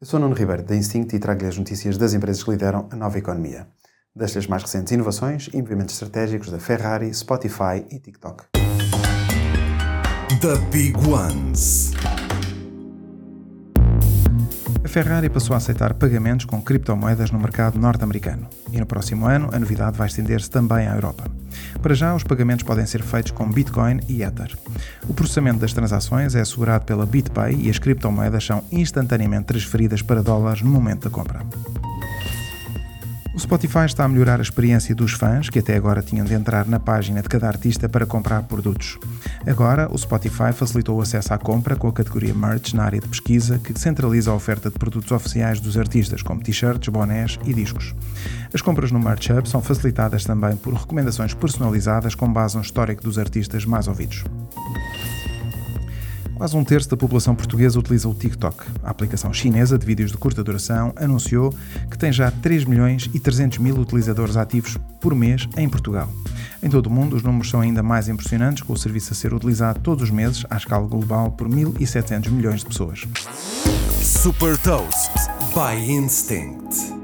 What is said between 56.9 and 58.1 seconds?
população portuguesa utiliza